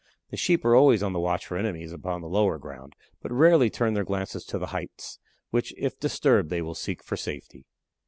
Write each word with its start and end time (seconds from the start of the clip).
The 0.31 0.35
sheep 0.37 0.65
are 0.65 0.73
always 0.75 1.03
on 1.03 1.13
the 1.13 1.19
watch 1.19 1.45
for 1.45 1.55
enemies 1.57 1.93
upon 1.93 2.21
the 2.21 2.27
lower 2.27 2.57
ground, 2.57 2.95
but 3.21 3.31
rarely 3.31 3.69
turn 3.69 3.93
their 3.93 4.03
glances 4.03 4.43
to 4.45 4.57
the 4.57 4.65
heights, 4.73 5.19
which, 5.51 5.75
if 5.77 5.99
disturbed, 5.99 6.49
they 6.49 6.63
will 6.63 6.73
seek 6.73 7.03
for 7.03 7.15
safety." 7.15 7.67